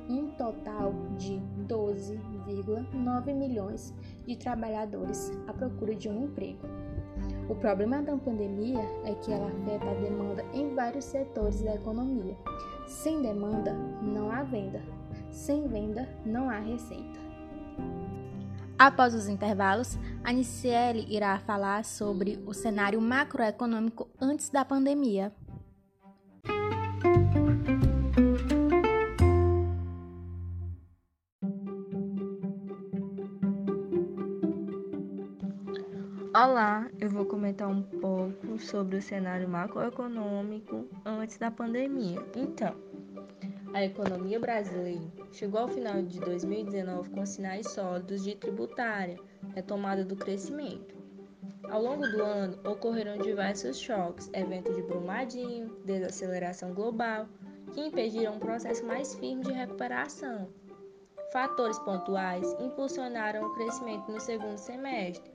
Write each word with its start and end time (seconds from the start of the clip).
um 0.09 0.31
total 0.31 0.93
de 1.17 1.41
12,9 1.67 3.33
milhões 3.33 3.93
de 4.25 4.35
trabalhadores 4.35 5.31
à 5.47 5.53
procura 5.53 5.95
de 5.95 6.09
um 6.09 6.25
emprego. 6.25 6.67
O 7.49 7.55
problema 7.55 8.01
da 8.01 8.15
pandemia 8.17 8.81
é 9.05 9.13
que 9.15 9.31
ela 9.31 9.47
afeta 9.47 9.89
a 9.89 9.93
demanda 9.95 10.45
em 10.53 10.73
vários 10.73 11.05
setores 11.05 11.61
da 11.61 11.75
economia. 11.75 12.37
Sem 12.87 13.21
demanda, 13.21 13.73
não 14.01 14.31
há 14.31 14.43
venda. 14.43 14.81
Sem 15.29 15.67
venda, 15.67 16.07
não 16.25 16.49
há 16.49 16.59
receita. 16.59 17.19
Após 18.77 19.13
os 19.13 19.27
intervalos, 19.27 19.97
a 20.23 20.31
Niciele 20.31 21.05
irá 21.07 21.37
falar 21.39 21.85
sobre 21.85 22.41
o 22.45 22.53
cenário 22.53 22.99
macroeconômico 22.99 24.09
antes 24.19 24.49
da 24.49 24.65
pandemia. 24.65 25.31
Olá, 36.43 36.89
eu 36.99 37.09
vou 37.09 37.25
comentar 37.25 37.69
um 37.69 37.81
pouco 37.81 38.59
sobre 38.59 38.97
o 38.97 39.01
cenário 39.01 39.47
macroeconômico 39.47 40.85
antes 41.05 41.37
da 41.37 41.49
pandemia. 41.49 42.19
Então, 42.35 42.75
a 43.73 43.81
economia 43.81 44.41
brasileira 44.41 45.05
chegou 45.31 45.61
ao 45.61 45.69
final 45.69 46.01
de 46.01 46.19
2019 46.19 47.11
com 47.11 47.25
sinais 47.25 47.69
sólidos 47.69 48.25
de 48.25 48.35
tributária, 48.35 49.17
retomada 49.55 50.03
do 50.03 50.17
crescimento. 50.17 50.93
Ao 51.69 51.81
longo 51.81 52.05
do 52.05 52.21
ano, 52.21 52.59
ocorreram 52.69 53.19
diversos 53.19 53.79
choques, 53.79 54.29
eventos 54.33 54.75
de 54.75 54.81
Brumadinho, 54.81 55.77
desaceleração 55.85 56.73
global, 56.73 57.25
que 57.71 57.79
impediram 57.79 58.35
um 58.35 58.39
processo 58.39 58.85
mais 58.85 59.15
firme 59.15 59.45
de 59.45 59.53
recuperação. 59.53 60.49
Fatores 61.33 61.79
pontuais 61.79 62.45
impulsionaram 62.59 63.47
o 63.47 63.53
crescimento 63.55 64.11
no 64.11 64.19
segundo 64.19 64.57
semestre, 64.59 65.32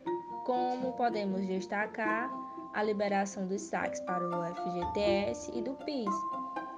como 0.48 0.94
podemos 0.94 1.47
destacar 1.47 2.32
a 2.72 2.82
liberação 2.82 3.47
dos 3.47 3.60
saques 3.60 4.00
para 4.00 4.26
o 4.26 4.54
FGTS 4.54 5.53
e 5.54 5.60
do 5.60 5.75
PIS, 5.84 6.14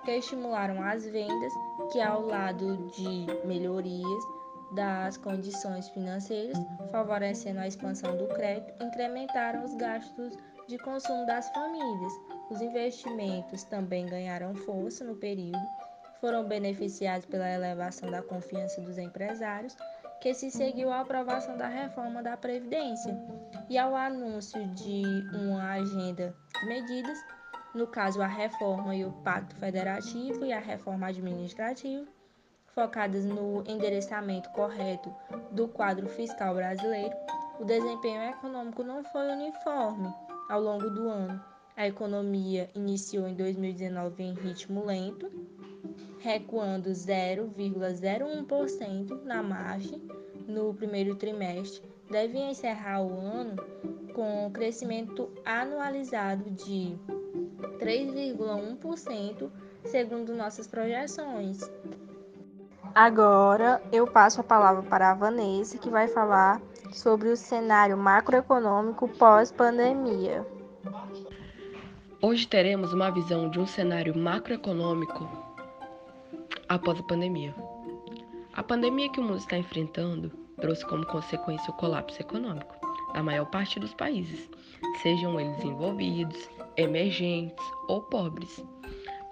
que 0.04 0.10
estimularam 0.10 0.82
as 0.82 1.06
vendas, 1.06 1.52
que 1.92 2.00
ao 2.00 2.26
lado 2.26 2.78
de 2.88 3.26
melhorias 3.46 4.24
das 4.72 5.16
condições 5.18 5.88
financeiras, 5.90 6.58
favorecendo 6.90 7.60
a 7.60 7.68
expansão 7.68 8.16
do 8.16 8.26
crédito, 8.34 8.74
incrementaram 8.82 9.64
os 9.64 9.72
gastos 9.76 10.36
de 10.66 10.76
consumo 10.78 11.24
das 11.24 11.48
famílias. 11.50 12.12
Os 12.50 12.60
investimentos 12.60 13.62
também 13.62 14.04
ganharam 14.06 14.52
força 14.52 15.04
no 15.04 15.14
período, 15.14 15.64
foram 16.20 16.44
beneficiados 16.44 17.24
pela 17.26 17.48
elevação 17.48 18.10
da 18.10 18.20
confiança 18.20 18.80
dos 18.80 18.98
empresários 18.98 19.76
que 20.20 20.34
se 20.34 20.50
seguiu 20.50 20.92
a 20.92 21.00
aprovação 21.00 21.56
da 21.56 21.66
reforma 21.66 22.22
da 22.22 22.36
Previdência 22.36 23.18
e 23.68 23.78
ao 23.78 23.96
anúncio 23.96 24.66
de 24.74 25.02
uma 25.34 25.72
agenda 25.72 26.34
de 26.60 26.66
medidas, 26.66 27.18
no 27.74 27.86
caso 27.86 28.20
a 28.20 28.26
reforma 28.26 28.94
e 28.94 29.04
o 29.04 29.12
Pacto 29.24 29.56
Federativo 29.56 30.44
e 30.44 30.52
a 30.52 30.60
reforma 30.60 31.06
administrativa, 31.06 32.06
focadas 32.74 33.24
no 33.24 33.64
endereçamento 33.66 34.50
correto 34.50 35.14
do 35.52 35.68
quadro 35.68 36.08
fiscal 36.08 36.54
brasileiro, 36.54 37.14
o 37.58 37.64
desempenho 37.64 38.22
econômico 38.22 38.82
não 38.82 39.02
foi 39.04 39.26
uniforme 39.28 40.12
ao 40.48 40.60
longo 40.60 40.90
do 40.90 41.08
ano. 41.08 41.42
A 41.76 41.86
economia 41.86 42.68
iniciou 42.74 43.26
em 43.26 43.34
2019 43.34 44.22
em 44.22 44.34
ritmo 44.34 44.84
lento, 44.84 45.30
recuando 46.20 46.90
0,01% 46.90 49.24
na 49.24 49.42
margem 49.42 50.00
no 50.46 50.72
primeiro 50.74 51.16
trimestre, 51.16 51.82
deve 52.10 52.38
encerrar 52.38 53.02
o 53.02 53.10
ano 53.10 53.56
com 54.14 54.46
um 54.46 54.50
crescimento 54.50 55.28
anualizado 55.44 56.50
de 56.50 56.96
3,1%, 57.78 59.50
segundo 59.84 60.34
nossas 60.34 60.66
projeções. 60.66 61.60
Agora 62.94 63.82
eu 63.92 64.06
passo 64.06 64.40
a 64.40 64.44
palavra 64.44 64.82
para 64.82 65.12
a 65.12 65.14
Vanessa, 65.14 65.78
que 65.78 65.88
vai 65.88 66.08
falar 66.08 66.60
sobre 66.92 67.28
o 67.28 67.36
cenário 67.36 67.96
macroeconômico 67.96 69.08
pós-pandemia. 69.08 70.46
Hoje 72.20 72.46
teremos 72.46 72.92
uma 72.92 73.10
visão 73.10 73.48
de 73.48 73.58
um 73.58 73.66
cenário 73.66 74.14
macroeconômico 74.18 75.49
após 76.70 77.00
a 77.00 77.02
pandemia. 77.02 77.52
A 78.52 78.62
pandemia 78.62 79.10
que 79.10 79.18
o 79.18 79.24
mundo 79.24 79.38
está 79.38 79.58
enfrentando 79.58 80.30
trouxe 80.60 80.86
como 80.86 81.04
consequência 81.04 81.68
o 81.68 81.76
colapso 81.76 82.20
econômico 82.20 82.72
da 83.12 83.24
maior 83.24 83.46
parte 83.46 83.80
dos 83.80 83.92
países, 83.92 84.48
sejam 85.02 85.40
eles 85.40 85.56
desenvolvidos, 85.56 86.48
emergentes 86.76 87.64
ou 87.88 88.02
pobres. 88.02 88.64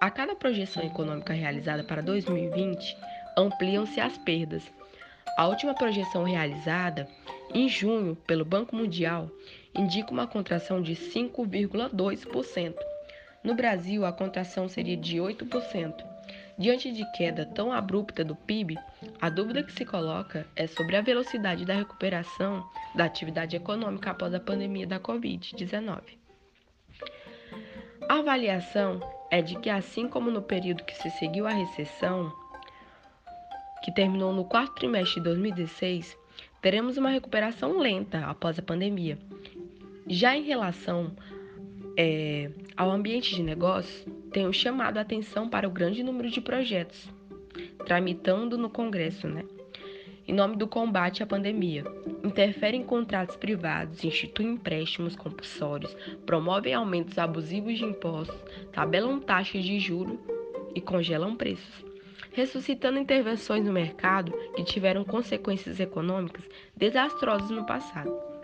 A 0.00 0.11
cada 0.11 0.35
projeção 0.35 0.82
econômica 0.82 1.32
realizada 1.32 1.85
para 1.85 2.02
2020, 2.02 2.96
ampliam-se 3.37 4.00
as 4.00 4.19
perdas. 4.19 4.64
A 5.37 5.46
última 5.46 5.75
projeção 5.75 6.25
realizada, 6.25 7.08
em 7.55 7.69
junho, 7.69 8.17
pelo 8.26 8.44
Banco 8.44 8.75
Mundial, 8.75 9.31
indica 9.73 10.11
uma 10.11 10.26
contração 10.26 10.82
de 10.82 10.96
5,2%. 10.96 12.75
No 13.44 13.55
Brasil, 13.55 14.05
a 14.05 14.12
contração 14.12 14.69
seria 14.69 14.96
de 14.96 15.19
8%. 15.19 16.07
Diante 16.58 16.90
de 16.90 17.08
queda 17.12 17.46
tão 17.46 17.72
abrupta 17.72 18.25
do 18.25 18.34
PIB, 18.34 18.76
a 19.20 19.31
dúvida 19.31 19.62
que 19.62 19.72
se 19.72 19.84
coloca 19.84 20.44
é 20.56 20.66
sobre 20.66 20.96
a 20.96 21.00
velocidade 21.00 21.64
da 21.64 21.75
recuperação 21.75 22.69
da 22.96 23.05
atividade 23.05 23.55
econômica 23.55 24.10
após 24.10 24.34
a 24.34 24.40
pandemia 24.40 24.84
da 24.84 24.99
Covid-19. 24.99 26.00
A 28.08 28.14
avaliação 28.14 29.00
é 29.31 29.40
de 29.40 29.56
que, 29.60 29.70
assim 29.70 30.08
como 30.08 30.32
no 30.32 30.43
período 30.43 30.82
que 30.82 30.96
se 30.96 31.08
seguiu 31.10 31.46
à 31.46 31.50
recessão, 31.50 32.32
que 33.84 33.93
terminou 33.93 34.32
no 34.32 34.44
quarto 34.44 34.75
trimestre 34.75 35.20
de 35.20 35.25
2016, 35.25 36.19
teremos 36.61 36.96
uma 36.96 37.11
recuperação 37.11 37.78
lenta 37.78 38.26
após 38.26 38.58
a 38.58 38.62
pandemia. 38.62 39.16
Já 40.08 40.37
em 40.37 40.43
relação 40.43 41.12
é, 41.96 42.50
ao 42.76 42.90
ambiente 42.90 43.37
de 43.37 43.43
negócios, 43.44 44.18
tenho 44.32 44.52
chamado 44.52 44.98
a 44.98 45.02
atenção 45.02 45.48
para 45.48 45.69
o 45.69 45.70
grande 45.70 46.02
número 46.02 46.30
de 46.30 46.40
projetos 46.40 47.08
tramitando 47.86 48.58
no 48.58 48.69
Congresso, 48.69 49.26
né? 49.26 49.44
Em 50.26 50.34
nome 50.34 50.56
do 50.56 50.66
combate 50.66 51.22
à 51.22 51.26
pandemia, 51.26 51.84
interferem 52.22 52.82
em 52.82 52.84
contratos 52.84 53.34
privados, 53.34 54.04
instituem 54.04 54.50
empréstimos 54.50 55.16
compulsórios, 55.16 55.96
promovem 56.26 56.75
aumentos 56.75 57.16
abusivos 57.19 57.78
de 57.78 57.84
impostos, 57.84 58.36
tabelam 58.72 59.19
taxas 59.19 59.64
de 59.64 59.80
juro 59.80 60.20
e 60.75 60.80
congelam 60.80 61.34
preços 61.34 61.88
ressuscitando 62.30 63.00
intervenções 63.00 63.64
no 63.64 63.72
mercado 63.72 64.32
que 64.54 64.62
tiveram 64.62 65.02
consequências 65.02 65.80
econômicas 65.80 66.44
desastrosas 66.76 67.50
no 67.50 67.66
passado. 67.66 68.38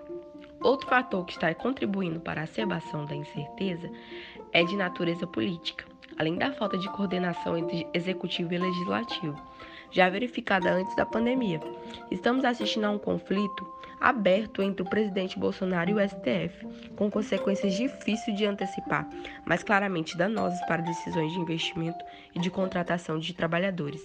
Outro 0.65 0.89
fator 0.89 1.27
que 1.27 1.33
está 1.35 1.55
contribuindo 1.55 2.19
para 2.19 2.41
a 2.41 2.45
acerbação 2.45 3.05
da 3.05 3.15
incerteza 3.15 3.91
é 4.51 4.65
de 4.65 4.75
natureza 4.75 5.27
política, 5.27 5.85
além 6.17 6.37
da 6.37 6.53
falta 6.53 6.79
de 6.79 6.91
coordenação 6.91 7.59
entre 7.59 7.87
executivo 7.93 8.55
e 8.55 8.57
legislativo, 8.57 9.39
já 9.91 10.09
verificada 10.09 10.73
antes 10.73 10.97
da 10.97 11.05
pandemia. 11.05 11.61
Estamos 12.11 12.47
assistindo 12.47 12.85
a 12.85 12.91
um 12.91 12.99
conflito 12.99 13.71
aberto 14.01 14.63
entre 14.63 14.81
o 14.83 14.89
presidente 14.89 15.39
Bolsonaro 15.39 15.91
e 15.91 15.95
o 15.95 16.09
STF, 16.09 16.67
com 16.97 17.11
consequências 17.11 17.75
difíceis 17.75 18.35
de 18.35 18.47
antecipar, 18.47 19.07
mas 19.45 19.63
claramente 19.63 20.17
danosas 20.17 20.61
para 20.67 20.81
decisões 20.81 21.31
de 21.31 21.41
investimento 21.41 22.03
e 22.35 22.41
de 22.41 22.51
contratação 22.51 23.19
de 23.19 23.35
trabalhadores. 23.35 24.03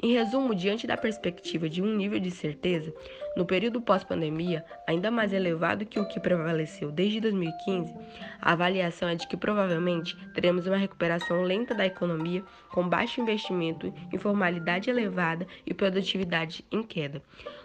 Em 0.00 0.12
resumo, 0.12 0.54
diante 0.54 0.86
da 0.86 0.96
perspectiva 0.96 1.68
de 1.68 1.82
um 1.82 1.96
nível 1.96 2.20
de 2.20 2.30
certeza, 2.30 2.94
no 3.36 3.44
período 3.44 3.80
pós-pandemia, 3.80 4.64
ainda 4.86 5.10
mais 5.10 5.32
elevado 5.32 5.84
que 5.84 5.98
o 5.98 6.06
que 6.06 6.20
prevaleceu 6.20 6.92
desde 6.92 7.20
2015, 7.20 7.96
a 8.40 8.52
avaliação 8.52 9.08
é 9.08 9.16
de 9.16 9.26
que 9.26 9.36
provavelmente 9.36 10.16
teremos 10.34 10.68
uma 10.68 10.76
recuperação 10.76 11.42
lenta 11.42 11.74
da 11.74 11.84
economia, 11.84 12.44
com 12.70 12.88
baixo 12.88 13.20
investimento, 13.20 13.92
informalidade 14.12 14.88
elevada 14.88 15.44
e 15.66 15.74
produtividade 15.74 16.64
em 16.70 16.84
queda. 16.84 17.20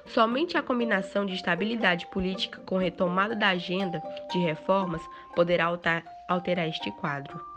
Somente 0.07 0.57
a 0.57 0.63
combinação 0.63 1.27
de 1.27 1.35
estabilidade 1.35 2.07
política 2.07 2.59
com 2.65 2.77
retomada 2.77 3.35
da 3.35 3.49
agenda 3.49 4.01
de 4.31 4.39
reformas 4.39 5.03
poderá 5.35 5.65
alterar 6.27 6.67
este 6.67 6.89
quadro. 6.93 7.52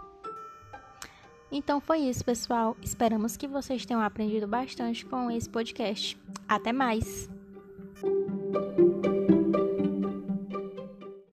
Então 1.51 1.81
foi 1.81 2.01
isso, 2.01 2.25
pessoal. 2.25 2.77
Esperamos 2.83 3.37
que 3.37 3.47
vocês 3.47 3.87
tenham 3.87 4.03
aprendido 4.03 4.47
bastante 4.47 5.05
com 5.07 5.31
esse 5.31 5.49
podcast. 5.49 6.19
Até 6.49 6.73
mais! 6.73 7.29